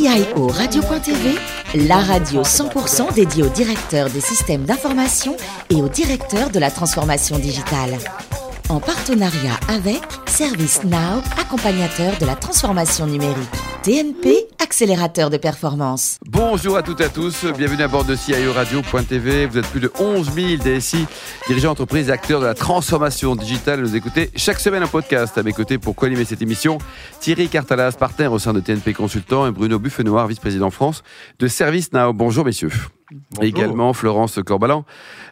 [0.00, 1.34] CIO Radio.tv,
[1.86, 5.36] la radio 100% dédiée aux directeurs des systèmes d'information
[5.68, 7.98] et aux directeurs de la transformation digitale.
[8.70, 13.69] En partenariat avec ServiceNow, accompagnateur de la transformation numérique.
[13.82, 16.18] TNP, accélérateur de performance.
[16.26, 19.46] Bonjour à toutes et à tous, bienvenue à bord de CIO Radio.tv.
[19.46, 21.06] Vous êtes plus de 11 000 DSI,
[21.46, 23.82] dirigeants d'entreprise, acteurs de la transformation digitale.
[23.82, 25.38] Vous écoutez chaque semaine un podcast.
[25.38, 26.76] À mes côtés pour co-animer cette émission,
[27.20, 31.02] Thierry Cartalas, partenaire au sein de TNP Consultant, et Bruno Buffenoir, vice-président France
[31.38, 32.12] de ServiceNow.
[32.12, 32.72] Bonjour messieurs.
[33.40, 34.84] Également Florence Corbalan,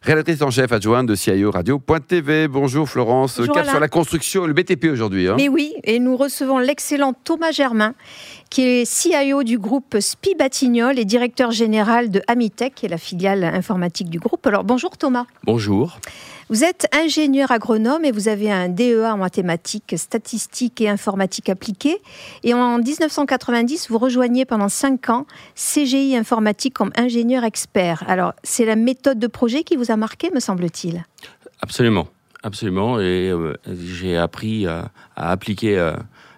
[0.03, 2.49] rédactrice en chef adjointe de CIO Radio.tv.
[2.49, 3.73] Bonjour Florence, Bonjour cap Alain.
[3.73, 5.29] sur la construction, le BTP aujourd'hui.
[5.29, 5.35] hein.
[5.37, 7.95] Mais oui, et nous recevons l'excellent Thomas Germain,
[8.51, 12.99] qui est CIO du groupe SPI Batignolles et directeur général de Amitech, qui est la
[12.99, 14.47] filiale informatique du groupe.
[14.47, 15.27] Alors bonjour Thomas.
[15.45, 15.99] Bonjour.
[16.51, 21.99] Vous êtes ingénieur agronome et vous avez un DEA en mathématiques, statistiques et informatique appliquée.
[22.43, 27.68] Et en 1990, vous rejoignez pendant 5 ans CGI Informatique comme ingénieur expert.
[28.07, 31.05] Alors, c'est la méthode de projet qui vous a marqué, me semble-t-il?
[31.61, 32.09] Absolument.
[32.43, 33.01] Absolument.
[33.01, 35.93] Et euh, j'ai appris à, appliquer euh,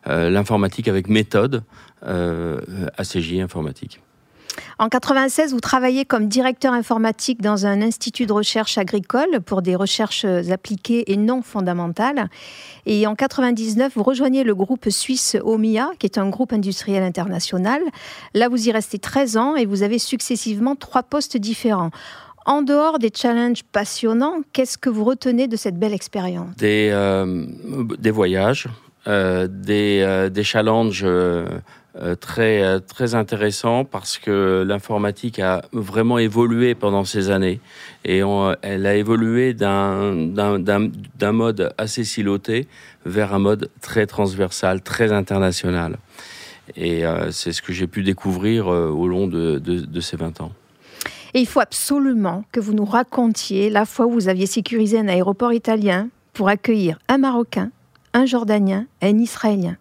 [0.06, 1.62] euh, l'informatique avec méthode
[2.03, 4.00] à CJ Informatique.
[4.79, 9.77] En 96, vous travaillez comme directeur informatique dans un institut de recherche agricole pour des
[9.77, 12.29] recherches appliquées et non fondamentales.
[12.87, 17.81] Et en 99, vous rejoignez le groupe suisse OMIA, qui est un groupe industriel international.
[18.34, 21.91] Là, vous y restez 13 ans et vous avez successivement trois postes différents.
[22.47, 26.56] En dehors des challenges passionnants, qu'est-ce que vous retenez de cette belle expérience?
[26.56, 27.45] Des, euh,
[27.98, 28.67] des voyages,
[29.06, 31.47] des, euh, des challenges euh,
[31.97, 37.59] euh, très, euh, très intéressants parce que l'informatique a vraiment évolué pendant ces années
[38.05, 38.23] et
[38.62, 42.69] elle a évolué d'un mode assez siloté
[43.05, 45.98] vers un mode très transversal, très international.
[46.77, 50.17] Et euh, c'est ce que j'ai pu découvrir euh, au long de, de, de ces
[50.17, 50.53] 20 ans.
[51.34, 55.09] Et il faut absolument que vous nous racontiez la fois où vous aviez sécurisé un
[55.09, 57.71] aéroport italien pour accueillir un Marocain,
[58.15, 59.76] un Jordanien et un Israélien.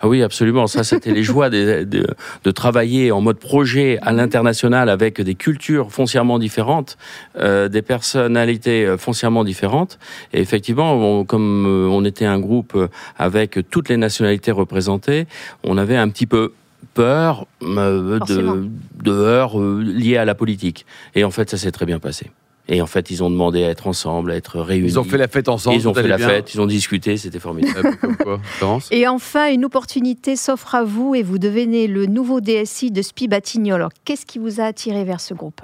[0.00, 0.66] Ah oui, absolument.
[0.66, 2.04] Ça, c'était les joies de, de,
[2.42, 6.98] de travailler en mode projet à l'international avec des cultures foncièrement différentes,
[7.36, 10.00] euh, des personnalités euh, foncièrement différentes.
[10.32, 12.76] Et effectivement, on- comme euh, on était un groupe
[13.16, 15.26] avec toutes les nationalités représentées,
[15.62, 16.52] on avait un petit peu
[16.94, 18.68] peur euh, de,
[19.04, 20.84] de heurts liés à la politique.
[21.14, 22.32] Et en fait, ça s'est très bien passé.
[22.70, 24.88] Et en fait, ils ont demandé à être ensemble, à être réunis.
[24.88, 25.76] Ils ont fait la fête ensemble.
[25.76, 26.28] Ils ont fait la bien.
[26.28, 27.96] fête, ils ont discuté, c'était formidable.
[28.00, 32.40] Comme quoi, Florence Et enfin, une opportunité s'offre à vous et vous devenez le nouveau
[32.40, 33.80] DSI de SPI Batignolles.
[33.80, 35.62] Alors, qu'est-ce qui vous a attiré vers ce groupe?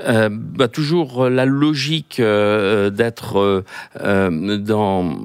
[0.00, 3.64] Euh, bah, toujours euh, la logique euh, d'être
[4.00, 5.16] euh, dans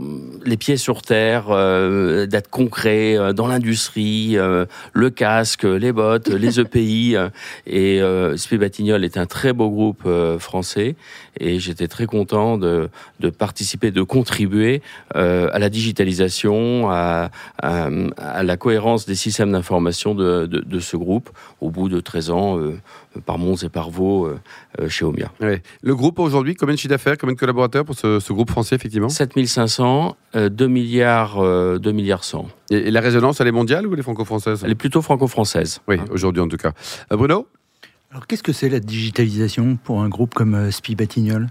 [0.48, 6.30] les pieds sur terre, euh, d'être concret euh, dans l'industrie, euh, le casque, les bottes,
[6.30, 7.16] les EPI.
[7.68, 8.02] et
[8.34, 10.08] SP Batignolles est un très beau groupe
[10.40, 10.96] français
[11.40, 14.82] et j'étais très content de, de participer, de contribuer
[15.14, 17.30] à la digitalisation, à,
[17.62, 21.30] à, à la cohérence des systèmes d'information de, de, de ce groupe
[21.62, 22.60] au bout de 13 ans
[23.26, 24.40] par Mons et par Vaux euh,
[24.80, 25.32] euh, chez Omia.
[25.42, 25.62] Ouais.
[25.82, 28.76] Le groupe aujourd'hui, combien de chiffre d'affaires, combien de collaborateurs pour ce, ce groupe français,
[28.76, 29.10] effectivement?
[29.10, 32.48] 7500, euh, 2 milliards, euh, 2 milliards 100.
[32.72, 34.62] et, et la résonance, elle est mondiale ou elle est franco-française?
[34.64, 35.82] Elle est plutôt franco-française.
[35.88, 36.06] Oui, hein.
[36.12, 36.72] aujourd'hui en tout cas.
[37.12, 37.48] Euh, Bruno?
[38.10, 41.50] Alors qu'est-ce que c'est la digitalisation pour un groupe comme euh, SPI Batignolles?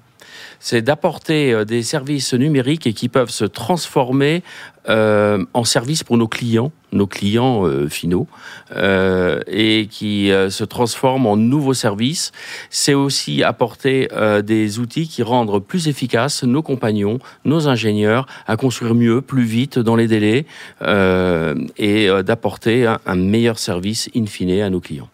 [0.59, 4.43] C'est d'apporter euh, des services numériques et qui peuvent se transformer
[4.89, 8.27] euh, en services pour nos clients, nos clients euh, finaux,
[8.75, 12.33] euh, et qui se transforment en nouveaux services.
[12.71, 14.09] C'est aussi apporter
[14.43, 19.79] des outils qui rendent plus efficaces nos compagnons, nos ingénieurs, à construire mieux, plus vite,
[19.79, 20.47] dans les délais,
[20.83, 25.09] et d'apporter un meilleur service in fine à nos clients.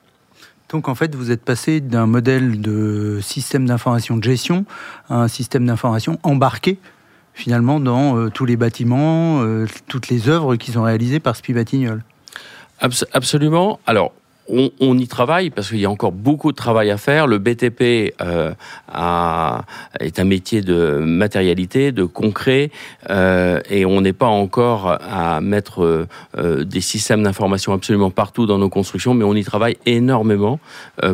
[0.73, 4.65] Donc en fait, vous êtes passé d'un modèle de système d'information de gestion
[5.11, 6.79] à un système d'information embarqué
[7.35, 11.53] finalement dans euh, tous les bâtiments, euh, toutes les œuvres qui sont réalisées par SPI
[11.53, 12.03] Batignolles.
[12.81, 13.81] Abs- absolument.
[13.87, 14.13] Alors,
[14.49, 17.27] on, y travaille parce qu'il y a encore beaucoup de travail à faire.
[17.27, 18.53] Le BTP euh,
[20.01, 22.71] est un métier de matérialité, de concret,
[23.11, 26.07] euh, et on n'est pas encore à mettre
[26.37, 30.59] euh, des systèmes d'information absolument partout dans nos constructions, mais on y travaille énormément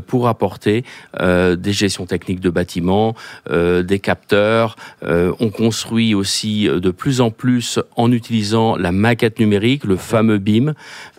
[0.06, 0.84] pour apporter
[1.18, 3.14] des gestions techniques de bâtiments,
[3.50, 4.76] des capteurs.
[5.02, 10.74] On construit aussi de plus en plus en utilisant la maquette numérique, le fameux BIM.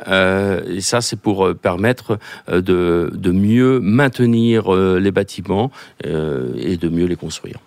[0.08, 1.54] Et ça, c'est pour euh,
[2.00, 2.20] permettre
[2.50, 5.72] euh, de, de mieux maintenir euh, les bâtiments
[6.06, 7.58] euh, et de mieux les construire.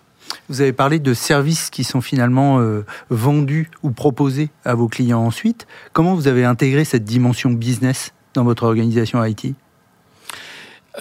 [0.49, 5.21] Vous avez parlé de services qui sont finalement euh, vendus ou proposés à vos clients
[5.21, 5.67] ensuite.
[5.93, 9.53] Comment vous avez intégré cette dimension business dans votre organisation IT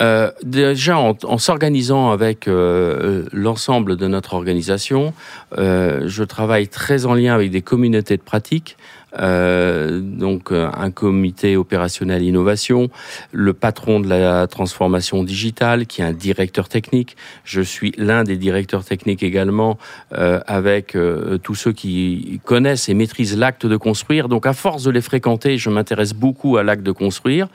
[0.01, 5.13] euh, déjà, en, s'organisant avec euh, l'ensemble de notre organisation,
[5.55, 8.79] je travaille très en lien avec des communautés de pratique
[9.19, 12.89] euh, donc euh, un comité opérationnel innovation,
[13.33, 17.17] le patron de la transformation digitale qui est un directeur technique.
[17.45, 19.79] Je suis l'un des directeurs techniques également
[20.13, 24.29] euh, avec euh, tous ceux qui connaissent et maîtrisent l'acte de construire.
[24.29, 27.49] Donc à force de les fréquenter, je m'intéresse beaucoup à l'acte de construire.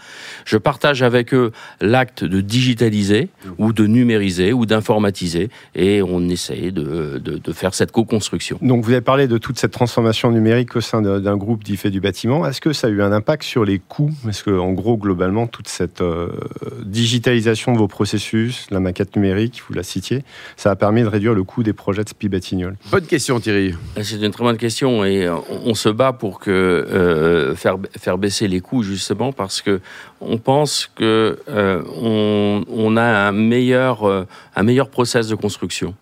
[0.45, 1.51] Je partage avec eux
[1.81, 7.74] l'acte de digitaliser ou de numériser ou d'informatiser et on essaie de, de, de faire
[7.74, 8.59] cette co-construction.
[8.62, 11.90] Donc vous avez parlé de toute cette transformation numérique au sein d'un groupe groupe fait
[11.90, 12.46] du bâtiment.
[12.46, 14.12] Est-ce que ça a eu un impact sur les coûts?
[14.24, 16.30] Parce que, en gros, globalement, toute cette euh,
[16.84, 20.24] digitalisation de vos processus, la maquette numérique, vous la citiez,
[20.58, 22.76] ça a permis de réduire le coût des projets de SPI Batignolles.
[22.92, 23.74] Bonne question, Thierry.
[24.02, 28.48] C'est une très bonne question et on, se bat pour que, euh, faire, faire baisser
[28.48, 29.80] les coûts, justement, parce que
[30.20, 35.96] on pense que euh, on, on, a un meilleur, un meilleur process de construction.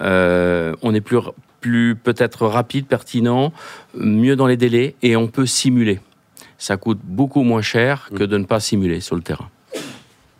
[0.00, 1.18] on est plus
[1.64, 3.50] plus peut-être rapide, pertinent,
[3.94, 5.98] mieux dans les délais et on peut simuler.
[6.58, 9.48] Ça coûte beaucoup moins cher que de ne pas simuler sur le terrain.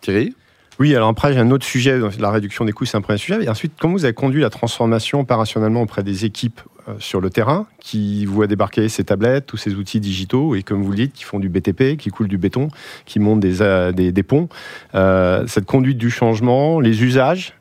[0.01, 0.35] Thierry?
[0.79, 3.43] Oui, alors après, j'ai un autre sujet, la réduction des coûts, c'est un premier sujet.
[3.43, 7.31] Et ensuite, comment vous avez conduit la transformation opérationnellement auprès des équipes euh, sur le
[7.31, 11.13] terrain qui voient débarquer ces tablettes, tous ces outils digitaux, et comme vous le dites,
[11.13, 12.67] qui font du BTP, qui coulent du béton,
[13.05, 14.47] qui montent des, euh, des, ponts.
[14.93, 17.55] Euh, cette conduite du changement, les usages,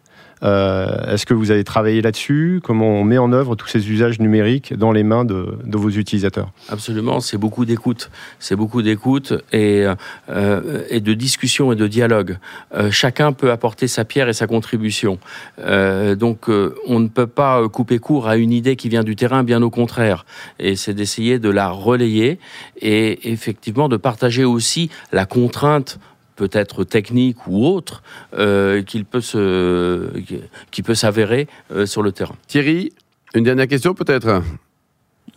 [0.44, 2.60] est-ce que vous avez travaillé là-dessus?
[2.62, 6.50] Comment on met en œuvre tous ces usages numériques dans les mains de, vos utilisateurs?
[6.68, 8.10] Absolument, c'est beaucoup d'écoute.
[8.38, 9.86] C'est beaucoup d'écoute et,
[10.28, 12.38] euh, et de discussion et de dialogue.
[12.74, 15.18] Euh, chacun peut apporter sa pierre et sa contribution.
[15.58, 19.62] donc on ne peut pas couper court à une idée qui vient du terrain, bien
[19.62, 20.26] au contraire.
[20.58, 22.38] Et c'est d'essayer de la relayer
[22.80, 25.98] et effectivement de partager aussi la contrainte
[26.36, 28.02] peut-être technique ou autre,
[28.36, 30.10] euh, qu'il peut se,
[30.70, 32.36] qui peut s'avérer euh, sur le terrain.
[32.46, 32.92] Thierry,
[33.34, 34.42] une dernière question peut-être?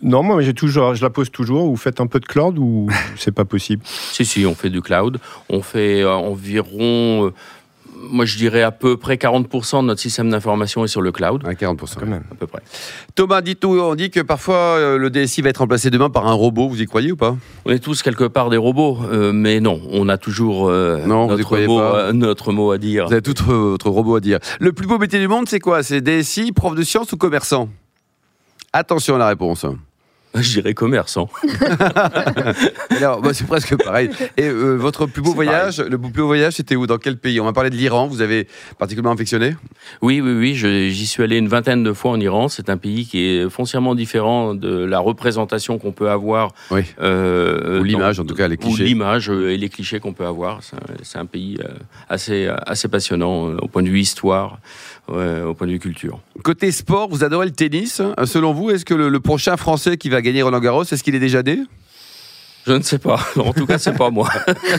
[0.00, 1.66] Non, moi j'ai toujours, je la pose toujours.
[1.66, 3.82] Vous faites un peu de cloud ou c'est pas possible?
[3.84, 5.18] Si, si, on fait du cloud.
[5.48, 7.32] On fait euh, environ
[8.10, 11.42] moi, je dirais à peu près 40% de notre système d'information est sur le cloud.
[11.46, 12.62] À 40% quand même, à peu près.
[13.14, 16.26] Thomas, dit tout, on dit que parfois euh, le DSI va être remplacé demain par
[16.26, 16.68] un robot.
[16.68, 17.36] Vous y croyez ou pas?
[17.64, 21.58] On est tous quelque part des robots, euh, mais non, on a toujours euh, notre,
[21.58, 23.06] mot, notre, mot, à dire.
[23.06, 24.38] Vous avez tout votre robot à dire.
[24.60, 25.82] Le plus beau métier du monde, c'est quoi?
[25.82, 27.68] C'est DSI, prof de sciences ou commerçant?
[28.72, 29.64] Attention à la réponse.
[30.34, 31.28] Je dirais commerçant.
[32.90, 34.10] Alors, bah, c'est presque pareil.
[34.36, 36.86] Et euh, votre plus beau voyage, le plus beau voyage, c'était où?
[36.86, 37.40] Dans quel pays?
[37.40, 38.06] On va parler de l'Iran.
[38.06, 38.46] Vous avez
[38.78, 39.56] particulièrement affectionné
[40.02, 40.54] Oui, oui, oui.
[40.54, 42.48] J'y suis allé une vingtaine de fois en Iran.
[42.48, 46.52] C'est un pays qui est foncièrement différent de la représentation qu'on peut avoir.
[46.70, 46.82] Oui.
[47.00, 48.82] Euh, ou l'image, en tout cas, les clichés.
[48.82, 50.60] Ou l'image et les clichés qu'on peut avoir.
[51.02, 51.68] C'est un, pays euh,
[52.08, 54.58] assez, assez passionnant au point de vue histoire
[55.08, 56.20] au point de vue culture.
[56.42, 58.02] Côté sport, vous adorez le tennis.
[58.24, 61.20] Selon vous, est-ce que le, prochain Français qui va gagner Roland Garros, est-ce qu'il est
[61.20, 61.60] déjà né?
[62.66, 63.18] Je ne sais pas.
[63.36, 64.28] En tout cas, c'est pas moi.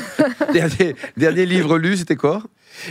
[0.53, 2.43] dernier, dernier livre lu, c'était quoi?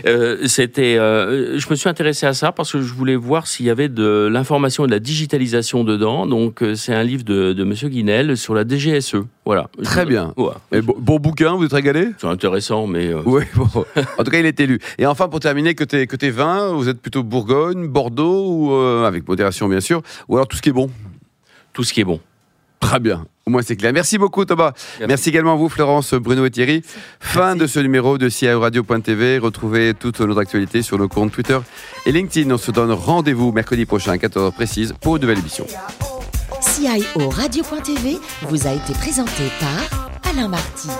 [0.06, 3.66] Euh, c'était, euh, je me suis intéressé à ça parce que je voulais voir s'il
[3.66, 6.26] y avait de l'information et de la digitalisation dedans.
[6.26, 9.16] Donc, euh, c'est un livre de, de Monsieur Guinel sur la DGSE.
[9.44, 9.68] Voilà.
[9.82, 10.34] Très bien.
[10.72, 12.08] Et bon, bouquin, vous êtes régalé?
[12.18, 13.12] C'est intéressant, mais.
[13.24, 13.68] Oui, bon.
[14.18, 14.78] En tout cas, il est élu.
[14.98, 18.74] Et enfin, pour terminer, côté, côté vin, vous êtes plutôt Bourgogne, Bordeaux, ou,
[19.04, 20.90] avec modération bien sûr, ou alors tout ce qui est bon?
[21.72, 22.20] Tout ce qui est bon.
[22.80, 23.26] Très bien.
[23.48, 23.94] Au moins, c'est clair.
[23.94, 24.72] Merci beaucoup, Thomas.
[25.08, 25.30] Merci.
[25.30, 26.82] également à vous, Florence, Bruno et Thierry.
[27.18, 29.38] Fin de ce numéro de CIO Radio.tv.
[29.38, 31.58] Retrouvez toute notre actualité sur nos comptes Twitter
[32.04, 32.50] et LinkedIn.
[32.50, 35.66] On se donne rendez-vous mercredi prochain à 14h précise pour une nouvelle émission.
[36.60, 40.90] CIO Radio.tv vous a été présenté par Alain Marty.